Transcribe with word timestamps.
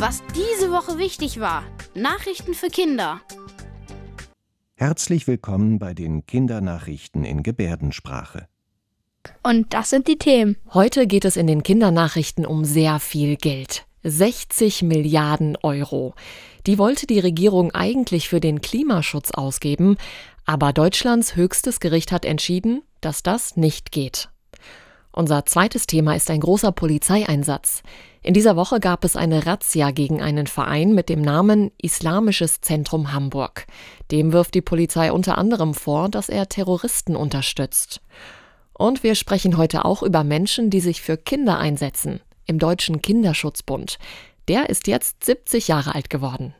Was 0.00 0.22
diese 0.34 0.70
Woche 0.70 0.96
wichtig 0.96 1.40
war. 1.40 1.62
Nachrichten 1.94 2.54
für 2.54 2.68
Kinder. 2.68 3.20
Herzlich 4.74 5.26
willkommen 5.26 5.78
bei 5.78 5.92
den 5.92 6.24
Kindernachrichten 6.24 7.22
in 7.22 7.42
Gebärdensprache. 7.42 8.48
Und 9.42 9.74
das 9.74 9.90
sind 9.90 10.08
die 10.08 10.16
Themen. 10.16 10.56
Heute 10.72 11.06
geht 11.06 11.26
es 11.26 11.36
in 11.36 11.46
den 11.46 11.62
Kindernachrichten 11.62 12.46
um 12.46 12.64
sehr 12.64 12.98
viel 12.98 13.36
Geld. 13.36 13.84
60 14.02 14.80
Milliarden 14.84 15.58
Euro. 15.62 16.14
Die 16.66 16.78
wollte 16.78 17.06
die 17.06 17.20
Regierung 17.20 17.72
eigentlich 17.72 18.30
für 18.30 18.40
den 18.40 18.62
Klimaschutz 18.62 19.32
ausgeben, 19.32 19.98
aber 20.46 20.72
Deutschlands 20.72 21.36
höchstes 21.36 21.78
Gericht 21.78 22.10
hat 22.10 22.24
entschieden, 22.24 22.80
dass 23.02 23.22
das 23.22 23.58
nicht 23.58 23.92
geht. 23.92 24.30
Unser 25.12 25.44
zweites 25.44 25.86
Thema 25.86 26.14
ist 26.14 26.30
ein 26.30 26.40
großer 26.40 26.72
Polizeieinsatz. 26.72 27.82
In 28.22 28.34
dieser 28.34 28.54
Woche 28.54 28.80
gab 28.80 29.04
es 29.04 29.16
eine 29.16 29.46
Razzia 29.46 29.90
gegen 29.90 30.22
einen 30.22 30.46
Verein 30.46 30.94
mit 30.94 31.08
dem 31.08 31.20
Namen 31.20 31.72
Islamisches 31.78 32.60
Zentrum 32.60 33.12
Hamburg. 33.12 33.66
Dem 34.10 34.32
wirft 34.32 34.54
die 34.54 34.60
Polizei 34.60 35.10
unter 35.10 35.38
anderem 35.38 35.74
vor, 35.74 36.08
dass 36.08 36.28
er 36.28 36.48
Terroristen 36.48 37.16
unterstützt. 37.16 38.00
Und 38.72 39.02
wir 39.02 39.14
sprechen 39.14 39.56
heute 39.56 39.84
auch 39.84 40.02
über 40.02 40.22
Menschen, 40.22 40.70
die 40.70 40.80
sich 40.80 41.02
für 41.02 41.16
Kinder 41.16 41.58
einsetzen, 41.58 42.20
im 42.46 42.58
Deutschen 42.58 43.02
Kinderschutzbund. 43.02 43.98
Der 44.48 44.70
ist 44.70 44.86
jetzt 44.86 45.24
70 45.24 45.68
Jahre 45.68 45.94
alt 45.94 46.08
geworden. 46.08 46.54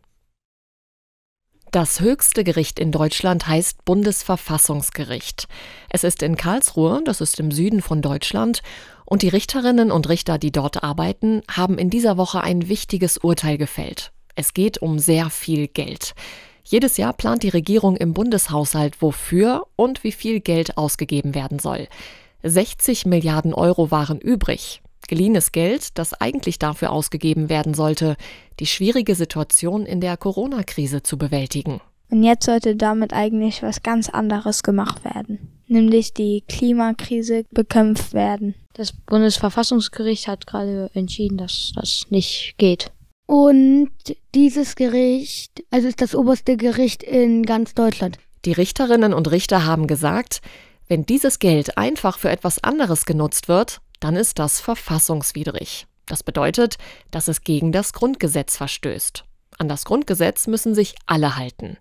Das 1.71 2.01
höchste 2.01 2.43
Gericht 2.43 2.81
in 2.81 2.91
Deutschland 2.91 3.47
heißt 3.47 3.85
Bundesverfassungsgericht. 3.85 5.47
Es 5.89 6.03
ist 6.03 6.21
in 6.21 6.37
Karlsruhe, 6.37 7.01
das 7.05 7.21
ist 7.21 7.39
im 7.39 7.53
Süden 7.53 7.81
von 7.81 8.03
Deutschland, 8.03 8.63
und 9.05 9.23
die 9.23 9.29
Richterinnen 9.29 9.93
und 9.93 10.09
Richter, 10.09 10.39
die 10.39 10.51
dort 10.51 10.83
arbeiten, 10.83 11.43
haben 11.49 11.79
in 11.79 11.89
dieser 11.89 12.17
Woche 12.17 12.41
ein 12.41 12.69
wichtiges 12.69 13.19
Urteil 13.19 13.57
gefällt. 13.57 14.11
Es 14.35 14.53
geht 14.53 14.83
um 14.83 14.99
sehr 14.99 15.31
viel 15.31 15.69
Geld. 15.69 16.15
Jedes 16.65 16.97
Jahr 16.97 17.13
plant 17.13 17.45
die 17.45 17.49
Regierung 17.51 17.97
im 17.97 18.15
Bundeshaushalt, 18.15 19.01
wofür 19.01 19.67
und 19.77 20.03
wie 20.03 20.13
viel 20.13 20.41
Geld 20.41 20.77
ausgegeben 20.77 21.37
werden 21.37 21.61
soll. 21.61 21.87
60 22.43 23.07
Milliarden 23.07 23.55
Euro 23.55 23.93
waren 23.93 24.19
übrig 24.19 24.83
geliehenes 25.09 25.53
Geld, 25.53 25.99
das 25.99 26.15
eigentlich 26.15 26.59
dafür 26.59 26.93
ausgegeben 26.93 27.49
werden 27.49 27.75
sollte, 27.75 28.17
die 28.59 28.67
schwierige 28.67 29.15
Situation 29.15 29.87
in 29.87 30.01
der 30.01 30.17
Corona-Krise 30.17 31.03
zu 31.03 31.19
bewältigen. 31.19 31.81
Und 32.11 32.23
jetzt 32.23 32.47
sollte 32.47 32.77
damit 32.77 33.13
eigentlich 33.13 33.63
was 33.63 33.83
ganz 33.83 34.09
anderes 34.09 34.63
gemacht 34.63 35.05
werden, 35.05 35.61
nämlich 35.69 36.13
die 36.13 36.43
Klimakrise 36.49 37.45
bekämpft 37.51 38.13
werden. 38.15 38.55
Das 38.75 38.93
Bundesverfassungsgericht 38.93 40.27
hat 40.27 40.47
gerade 40.47 40.91
entschieden, 40.95 41.39
dass 41.39 41.73
das 41.75 42.07
nicht 42.11 42.55
geht. 42.59 42.93
Und 43.27 43.91
dieses 44.35 44.75
Gericht, 44.75 45.63
also 45.71 45.87
ist 45.87 46.01
das 46.01 46.17
oberste 46.17 46.57
Gericht 46.57 47.05
in 47.05 47.45
ganz 47.45 47.75
Deutschland. 47.75 48.19
Die 48.45 48.53
Richterinnen 48.53 49.13
und 49.15 49.31
Richter 49.31 49.65
haben 49.65 49.87
gesagt, 49.87 50.41
wenn 50.89 51.07
dieses 51.07 51.39
Geld 51.39 51.79
einfach 51.79 52.19
für 52.19 52.31
etwas 52.31 52.65
anderes 52.65 53.05
genutzt 53.05 53.47
wird, 53.47 53.81
dann 54.01 54.17
ist 54.17 54.39
das 54.39 54.61
verfassungswidrig. 54.61 55.87
Das 56.07 56.23
bedeutet, 56.23 56.77
dass 57.11 57.29
es 57.29 57.45
gegen 57.45 57.71
das 57.71 57.93
Grundgesetz 57.93 58.57
verstößt. 58.57 59.25
An 59.59 59.69
das 59.69 59.85
Grundgesetz 59.85 60.47
müssen 60.47 60.75
sich 60.75 60.95
alle 61.07 61.37
halten. 61.37 61.77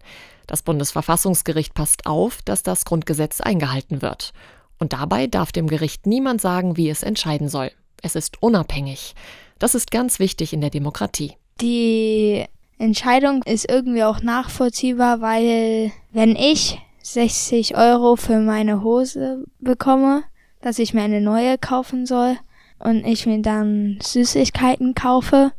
Das 0.45 0.61
Bundesverfassungsgericht 0.61 1.73
passt 1.73 2.05
auf, 2.05 2.41
dass 2.43 2.61
das 2.61 2.85
Grundgesetz 2.85 3.41
eingehalten 3.41 4.01
wird. 4.01 4.33
Und 4.77 4.93
dabei 4.93 5.27
darf 5.27 5.51
dem 5.51 5.67
Gericht 5.67 6.05
niemand 6.05 6.41
sagen, 6.41 6.77
wie 6.77 6.89
es 6.89 7.03
entscheiden 7.03 7.49
soll. 7.49 7.71
Es 8.01 8.15
ist 8.15 8.41
unabhängig. 8.41 9.15
Das 9.59 9.75
ist 9.75 9.91
ganz 9.91 10.19
wichtig 10.19 10.53
in 10.53 10.61
der 10.61 10.69
Demokratie. 10.69 11.33
Die 11.61 12.45
Entscheidung 12.77 13.43
ist 13.43 13.69
irgendwie 13.69 14.03
auch 14.03 14.21
nachvollziehbar, 14.21 15.21
weil 15.21 15.91
wenn 16.11 16.35
ich 16.35 16.79
60 17.03 17.75
Euro 17.77 18.15
für 18.15 18.39
meine 18.39 18.83
Hose 18.83 19.43
bekomme, 19.59 20.23
dass 20.61 20.79
ich 20.79 20.93
mir 20.93 21.03
eine 21.03 21.21
neue 21.21 21.57
kaufen 21.57 22.05
soll 22.05 22.37
und 22.79 23.05
ich 23.05 23.25
mir 23.25 23.41
dann 23.41 23.99
Süßigkeiten 24.01 24.95
kaufe, 24.95 25.51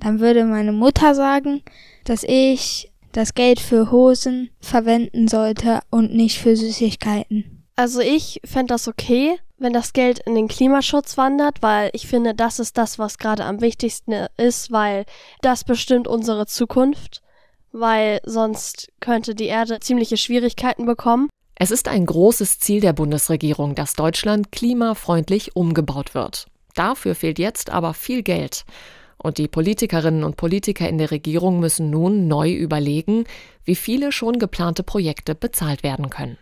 dann 0.00 0.20
würde 0.20 0.44
meine 0.44 0.72
Mutter 0.72 1.14
sagen, 1.14 1.62
dass 2.04 2.24
ich 2.24 2.90
das 3.12 3.34
Geld 3.34 3.60
für 3.60 3.90
Hosen 3.90 4.50
verwenden 4.60 5.28
sollte 5.28 5.80
und 5.90 6.14
nicht 6.14 6.38
für 6.38 6.56
Süßigkeiten. 6.56 7.62
Also 7.76 8.00
ich 8.00 8.40
fände 8.44 8.74
das 8.74 8.88
okay, 8.88 9.38
wenn 9.58 9.72
das 9.72 9.92
Geld 9.92 10.18
in 10.20 10.34
den 10.34 10.48
Klimaschutz 10.48 11.16
wandert, 11.16 11.62
weil 11.62 11.90
ich 11.92 12.06
finde, 12.06 12.34
das 12.34 12.58
ist 12.58 12.76
das, 12.76 12.98
was 12.98 13.18
gerade 13.18 13.44
am 13.44 13.60
wichtigsten 13.60 14.12
ist, 14.36 14.72
weil 14.72 15.04
das 15.40 15.64
bestimmt 15.64 16.08
unsere 16.08 16.46
Zukunft, 16.46 17.22
weil 17.70 18.20
sonst 18.24 18.92
könnte 19.00 19.34
die 19.34 19.46
Erde 19.46 19.80
ziemliche 19.80 20.16
Schwierigkeiten 20.16 20.84
bekommen. 20.84 21.28
Es 21.54 21.70
ist 21.70 21.88
ein 21.88 22.06
großes 22.06 22.58
Ziel 22.58 22.80
der 22.80 22.92
Bundesregierung, 22.92 23.74
dass 23.74 23.94
Deutschland 23.94 24.52
klimafreundlich 24.52 25.54
umgebaut 25.54 26.14
wird. 26.14 26.46
Dafür 26.74 27.14
fehlt 27.14 27.38
jetzt 27.38 27.70
aber 27.70 27.94
viel 27.94 28.22
Geld. 28.22 28.64
Und 29.18 29.38
die 29.38 29.46
Politikerinnen 29.46 30.24
und 30.24 30.36
Politiker 30.36 30.88
in 30.88 30.98
der 30.98 31.12
Regierung 31.12 31.60
müssen 31.60 31.90
nun 31.90 32.26
neu 32.26 32.50
überlegen, 32.52 33.24
wie 33.64 33.76
viele 33.76 34.10
schon 34.10 34.38
geplante 34.38 34.82
Projekte 34.82 35.34
bezahlt 35.34 35.84
werden 35.84 36.10
können. 36.10 36.38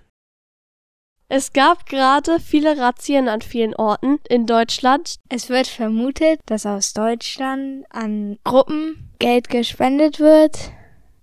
Es 1.29 1.53
gab 1.53 1.87
gerade 1.87 2.41
viele 2.41 2.77
Razzien 2.79 3.29
an 3.29 3.41
vielen 3.41 3.75
Orten 3.77 4.19
in 4.29 4.47
Deutschland. 4.47 5.17
Es 5.29 5.49
wird 5.49 5.69
vermutet, 5.69 6.41
dass 6.47 6.67
aus 6.67 6.93
Deutschland 6.93 7.85
an 7.91 8.39
Gruppen 8.43 9.11
Geld 9.21 9.49
gespendet 9.49 10.19
wird, 10.19 10.73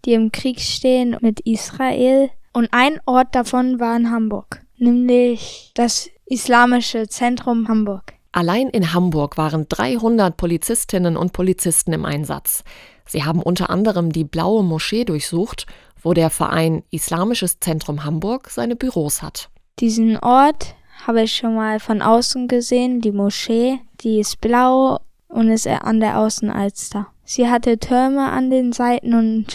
die 0.06 0.14
im 0.14 0.32
Krieg 0.32 0.62
stehen 0.62 1.18
mit 1.20 1.42
Israel 1.42 2.30
und 2.58 2.70
ein 2.72 3.00
Ort 3.06 3.36
davon 3.36 3.80
war 3.80 3.96
in 3.96 4.10
Hamburg, 4.10 4.64
nämlich 4.78 5.72
das 5.76 6.10
Islamische 6.26 7.08
Zentrum 7.08 7.68
Hamburg. 7.68 8.14
Allein 8.32 8.70
in 8.70 8.96
Hamburg 8.96 9.38
waren 9.38 9.68
300 9.70 10.36
Polizistinnen 10.36 11.18
und 11.18 11.34
Polizisten 11.34 11.94
im 11.94 12.04
Einsatz. 12.04 12.64
Sie 13.06 13.24
haben 13.24 13.44
unter 13.44 13.70
anderem 13.70 14.12
die 14.12 14.24
Blaue 14.24 14.64
Moschee 14.64 15.06
durchsucht, 15.06 15.68
wo 16.02 16.16
der 16.16 16.32
Verein 16.32 16.82
Islamisches 16.90 17.60
Zentrum 17.60 18.04
Hamburg 18.04 18.50
seine 18.50 18.76
Büros 18.76 19.22
hat. 19.22 19.50
Diesen 19.78 20.18
Ort 20.18 20.74
habe 21.06 21.22
ich 21.22 21.36
schon 21.36 21.54
mal 21.54 21.80
von 21.80 22.02
außen 22.02 22.48
gesehen, 22.48 23.02
die 23.02 23.12
Moschee, 23.12 23.82
die 24.02 24.20
ist 24.20 24.42
blau 24.42 25.00
und 25.28 25.52
ist 25.52 25.68
an 25.68 26.00
der 26.00 26.18
Außenalster. 26.18 27.06
Sie 27.24 27.48
hatte 27.48 27.78
Türme 27.78 28.32
an 28.32 28.50
den 28.50 28.74
Seiten 28.74 29.14
und 29.14 29.46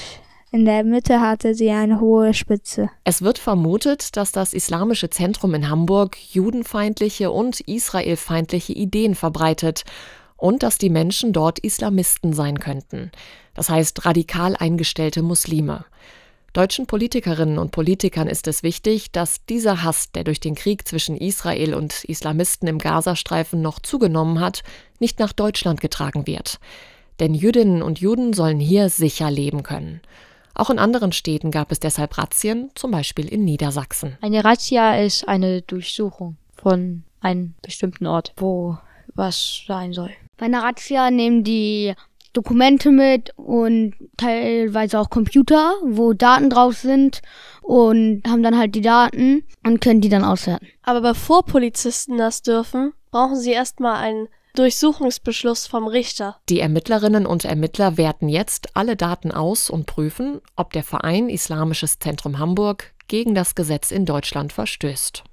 in 0.53 0.67
der 0.67 0.85
Mitte 0.85 1.21
hatte 1.21 1.55
sie 1.55 1.71
eine 1.71 1.99
hohe 1.99 2.35
Spitze. 2.35 2.91
Es 3.05 3.23
wird 3.23 3.39
vermutet, 3.39 4.17
dass 4.19 4.33
das 4.33 4.53
Islamische 4.53 5.09
Zentrum 5.09 5.55
in 5.55 5.71
Hamburg 5.71 6.19
judenfeindliche 6.31 7.31
und 7.31 7.61
israelfeindliche 7.61 8.75
Ideen 8.75 9.15
verbreitet 9.15 9.85
und 10.37 10.63
dass 10.63 10.77
die 10.77 10.91
Menschen 10.91 11.33
dort 11.33 11.59
Islamisten 11.59 12.35
sein 12.35 12.61
könnten. 12.61 13.11
Das 13.55 13.71
heißt 13.71 14.05
radikal 14.05 14.55
eingestellte 14.55 15.23
Muslime. 15.23 15.87
Deutschen 16.53 16.87
Politikerinnen 16.87 17.57
und 17.57 17.71
Politikern 17.71 18.29
ist 18.29 18.47
es 18.47 18.63
wichtig, 18.63 19.11
dass 19.11 19.47
dieser 19.47 19.83
Hass, 19.83 20.13
der 20.13 20.25
durch 20.25 20.39
den 20.39 20.55
Krieg 20.55 20.87
zwischen 20.87 21.17
Israel 21.17 21.73
und 21.73 22.05
Islamisten 22.05 22.69
im 22.69 22.77
Gazastreifen 22.77 23.63
noch 23.63 23.79
zugenommen 23.79 24.39
hat, 24.39 24.63
nicht 24.99 25.19
nach 25.19 25.33
Deutschland 25.33 25.81
getragen 25.81 26.27
wird. 26.27 26.61
Denn 27.21 27.33
Jüdinnen 27.33 27.81
und 27.81 28.01
Juden 28.01 28.35
sollen 28.35 28.61
hier 28.61 28.91
sicher 28.91 29.31
leben 29.31 29.63
können. 29.63 30.03
Auch 30.55 30.71
in 30.71 30.79
anderen 30.79 31.13
Städten 31.13 31.51
gab 31.51 31.73
es 31.73 31.81
deshalb 31.81 32.19
Razzien, 32.19 32.71
zum 32.75 32.91
Beispiel 32.91 33.29
in 33.29 33.45
Niedersachsen. 33.45 34.19
Eine 34.21 34.45
Razzia 34.45 35.01
ist 35.03 35.27
eine 35.29 35.63
Durchsuchung 35.63 36.37
von 36.55 37.05
einem 37.21 37.55
bestimmten 37.63 38.07
Ort, 38.07 38.33
wo 38.37 38.77
was 39.15 39.63
sein 39.67 39.93
soll. 39.93 40.11
Bei 40.37 40.47
einer 40.47 40.63
Razzia 40.63 41.11
nehmen 41.11 41.45
die 41.45 41.95
Dokumente 42.33 42.91
mit 42.91 43.31
und 43.37 43.95
teilweise 44.17 44.99
auch 44.99 45.11
Computer, 45.11 45.75
wo 45.85 46.15
Daten 46.15 46.51
drauf 46.51 46.77
sind 46.79 47.21
und 47.61 48.23
haben 48.27 48.43
dann 48.43 48.57
halt 48.57 48.75
die 48.75 48.81
Daten 48.81 49.45
und 49.65 49.81
können 49.81 50.01
die 50.01 50.09
dann 50.09 50.25
auswerten. 50.25 50.67
Aber 50.83 51.03
bevor 51.03 51.45
Polizisten 51.45 52.17
das 52.17 52.43
dürfen, 52.43 52.93
brauchen 53.11 53.37
sie 53.37 53.53
erstmal 53.53 53.97
einen 53.97 54.29
Durchsuchungsbeschluss 54.55 55.67
vom 55.67 55.87
Richter. 55.87 56.37
Die 56.51 56.61
Ermittlerinnen 56.61 57.25
und 57.25 57.47
Ermittler 57.47 57.97
werten 57.97 58.29
jetzt 58.29 58.77
alle 58.77 58.97
Daten 58.97 59.33
aus 59.33 59.71
und 59.71 59.87
prüfen, 59.87 60.43
ob 60.57 60.73
der 60.75 60.85
Verein 60.85 61.31
Islamisches 61.31 61.99
Zentrum 61.99 62.39
Hamburg 62.39 62.93
gegen 63.09 63.35
das 63.35 63.55
Gesetz 63.55 63.91
in 63.91 64.05
Deutschland 64.05 64.53
verstößt. 64.53 65.25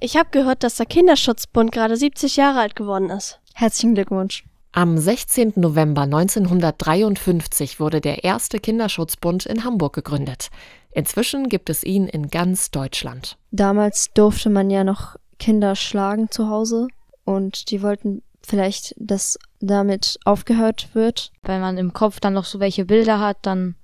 Ich 0.00 0.16
habe 0.16 0.28
gehört, 0.30 0.62
dass 0.62 0.76
der 0.76 0.86
Kinderschutzbund 0.86 1.72
gerade 1.72 1.96
70 1.96 2.36
Jahre 2.36 2.60
alt 2.60 2.76
geworden 2.76 3.08
ist. 3.08 3.40
Herzlichen 3.54 3.94
Glückwunsch. 3.94 4.44
Am 4.72 4.98
16. 4.98 5.52
November 5.56 6.02
1953 6.02 7.80
wurde 7.80 8.00
der 8.00 8.24
erste 8.24 8.58
Kinderschutzbund 8.58 9.46
in 9.46 9.64
Hamburg 9.64 9.94
gegründet. 9.94 10.50
Inzwischen 10.90 11.48
gibt 11.48 11.70
es 11.70 11.84
ihn 11.84 12.08
in 12.08 12.28
ganz 12.28 12.72
Deutschland. 12.72 13.38
Damals 13.52 14.12
durfte 14.12 14.50
man 14.50 14.70
ja 14.70 14.84
noch 14.84 15.16
Kinder 15.38 15.76
schlagen 15.76 16.30
zu 16.30 16.48
Hause 16.48 16.88
und 17.24 17.70
die 17.70 17.82
wollten 17.82 18.22
vielleicht, 18.42 18.94
dass 18.98 19.38
damit 19.60 20.18
aufgehört 20.24 20.90
wird. 20.94 21.32
Wenn 21.42 21.60
man 21.60 21.78
im 21.78 21.92
Kopf 21.92 22.20
dann 22.20 22.34
noch 22.34 22.44
so 22.44 22.60
welche 22.60 22.84
Bilder 22.84 23.20
hat, 23.20 23.38
dann 23.42 23.76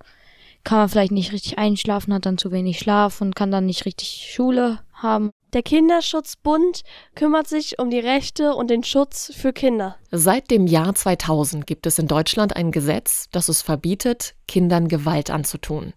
kann 0.63 0.77
man 0.77 0.89
vielleicht 0.89 1.11
nicht 1.11 1.31
richtig 1.31 1.57
einschlafen, 1.57 2.13
hat 2.13 2.25
dann 2.25 2.37
zu 2.37 2.51
wenig 2.51 2.79
Schlaf 2.79 3.21
und 3.21 3.35
kann 3.35 3.51
dann 3.51 3.65
nicht 3.65 3.85
richtig 3.85 4.31
Schule 4.33 4.79
haben. 4.93 5.31
Der 5.53 5.63
Kinderschutzbund 5.63 6.83
kümmert 7.15 7.47
sich 7.47 7.79
um 7.79 7.89
die 7.89 7.99
Rechte 7.99 8.55
und 8.55 8.69
den 8.69 8.83
Schutz 8.83 9.33
für 9.35 9.51
Kinder. 9.51 9.97
Seit 10.11 10.49
dem 10.49 10.67
Jahr 10.67 10.95
2000 10.95 11.67
gibt 11.67 11.85
es 11.87 11.99
in 11.99 12.07
Deutschland 12.07 12.55
ein 12.55 12.71
Gesetz, 12.71 13.27
das 13.31 13.49
es 13.49 13.61
verbietet, 13.61 14.35
Kindern 14.47 14.87
Gewalt 14.87 15.29
anzutun. 15.29 15.93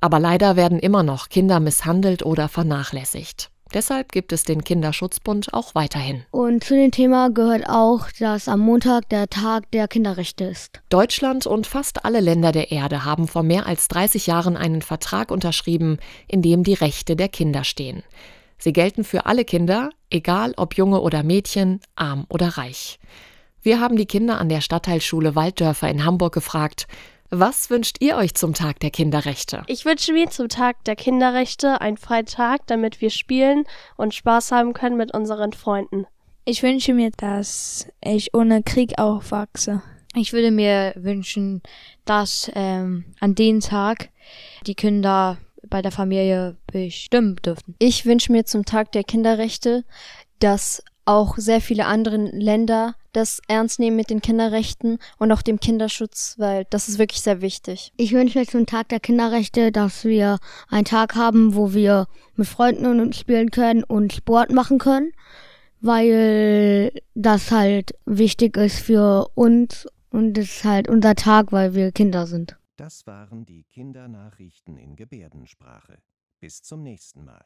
Aber 0.00 0.18
leider 0.18 0.56
werden 0.56 0.78
immer 0.78 1.02
noch 1.02 1.28
Kinder 1.28 1.60
misshandelt 1.60 2.24
oder 2.24 2.48
vernachlässigt. 2.48 3.50
Deshalb 3.74 4.12
gibt 4.12 4.32
es 4.32 4.44
den 4.44 4.62
Kinderschutzbund 4.62 5.52
auch 5.52 5.74
weiterhin. 5.74 6.24
Und 6.30 6.62
zu 6.62 6.74
dem 6.74 6.92
Thema 6.92 7.30
gehört 7.30 7.68
auch, 7.68 8.06
dass 8.18 8.48
am 8.48 8.60
Montag 8.60 9.08
der 9.08 9.28
Tag 9.28 9.70
der 9.72 9.88
Kinderrechte 9.88 10.44
ist. 10.44 10.80
Deutschland 10.88 11.46
und 11.46 11.66
fast 11.66 12.04
alle 12.04 12.20
Länder 12.20 12.52
der 12.52 12.70
Erde 12.70 13.04
haben 13.04 13.26
vor 13.26 13.42
mehr 13.42 13.66
als 13.66 13.88
30 13.88 14.26
Jahren 14.26 14.56
einen 14.56 14.82
Vertrag 14.82 15.30
unterschrieben, 15.30 15.98
in 16.28 16.42
dem 16.42 16.62
die 16.62 16.74
Rechte 16.74 17.16
der 17.16 17.28
Kinder 17.28 17.64
stehen. 17.64 18.02
Sie 18.58 18.72
gelten 18.72 19.04
für 19.04 19.26
alle 19.26 19.44
Kinder, 19.44 19.90
egal 20.10 20.54
ob 20.56 20.76
Junge 20.76 21.00
oder 21.00 21.22
Mädchen, 21.22 21.80
arm 21.94 22.24
oder 22.28 22.56
reich. 22.56 22.98
Wir 23.62 23.80
haben 23.80 23.96
die 23.96 24.06
Kinder 24.06 24.38
an 24.38 24.48
der 24.48 24.60
Stadtteilschule 24.60 25.34
Walddörfer 25.34 25.90
in 25.90 26.04
Hamburg 26.04 26.32
gefragt, 26.32 26.86
was 27.30 27.70
wünscht 27.70 27.96
ihr 28.00 28.16
euch 28.16 28.34
zum 28.34 28.54
Tag 28.54 28.80
der 28.80 28.90
Kinderrechte? 28.90 29.62
Ich 29.66 29.84
wünsche 29.84 30.12
mir 30.12 30.30
zum 30.30 30.48
Tag 30.48 30.84
der 30.84 30.96
Kinderrechte 30.96 31.80
einen 31.80 31.96
freien 31.96 32.26
Tag, 32.26 32.66
damit 32.66 33.00
wir 33.00 33.10
spielen 33.10 33.64
und 33.96 34.14
Spaß 34.14 34.52
haben 34.52 34.72
können 34.72 34.96
mit 34.96 35.14
unseren 35.14 35.52
Freunden. 35.52 36.06
Ich 36.44 36.62
wünsche 36.62 36.94
mir, 36.94 37.10
dass 37.16 37.88
ich 38.00 38.32
ohne 38.34 38.62
Krieg 38.62 38.98
aufwachse. 38.98 39.82
Ich 40.14 40.32
würde 40.32 40.50
mir 40.50 40.92
wünschen, 40.96 41.62
dass 42.04 42.50
ähm, 42.54 43.04
an 43.20 43.34
dem 43.34 43.60
Tag 43.60 44.10
die 44.66 44.74
Kinder 44.74 45.38
bei 45.68 45.82
der 45.82 45.92
Familie 45.92 46.56
bestimmen 46.66 47.36
dürfen. 47.36 47.74
Ich 47.78 48.06
wünsche 48.06 48.32
mir 48.32 48.44
zum 48.44 48.64
Tag 48.64 48.92
der 48.92 49.04
Kinderrechte, 49.04 49.84
dass 50.38 50.82
auch 51.04 51.36
sehr 51.36 51.60
viele 51.60 51.86
andere 51.86 52.16
Länder 52.16 52.94
das 53.16 53.40
ernst 53.48 53.78
nehmen 53.78 53.96
mit 53.96 54.10
den 54.10 54.20
Kinderrechten 54.20 54.98
und 55.18 55.32
auch 55.32 55.42
dem 55.42 55.58
Kinderschutz, 55.58 56.34
weil 56.38 56.66
das 56.68 56.88
ist 56.88 56.98
wirklich 56.98 57.22
sehr 57.22 57.40
wichtig. 57.40 57.92
Ich 57.96 58.12
wünsche 58.12 58.38
mir 58.38 58.46
zum 58.46 58.66
Tag 58.66 58.90
der 58.90 59.00
Kinderrechte, 59.00 59.72
dass 59.72 60.04
wir 60.04 60.38
einen 60.68 60.84
Tag 60.84 61.14
haben, 61.14 61.54
wo 61.54 61.72
wir 61.72 62.06
mit 62.34 62.46
Freunden 62.46 63.12
spielen 63.14 63.50
können 63.50 63.84
und 63.84 64.12
Sport 64.12 64.52
machen 64.52 64.78
können, 64.78 65.12
weil 65.80 66.92
das 67.14 67.50
halt 67.50 67.94
wichtig 68.04 68.56
ist 68.58 68.80
für 68.80 69.28
uns 69.34 69.86
und 70.10 70.36
es 70.36 70.56
ist 70.56 70.64
halt 70.64 70.88
unser 70.88 71.14
Tag, 71.14 71.52
weil 71.52 71.74
wir 71.74 71.92
Kinder 71.92 72.26
sind. 72.26 72.56
Das 72.76 73.06
waren 73.06 73.46
die 73.46 73.64
Kindernachrichten 73.64 74.76
in 74.76 74.96
Gebärdensprache. 74.96 75.98
Bis 76.40 76.62
zum 76.62 76.82
nächsten 76.82 77.24
Mal. 77.24 77.44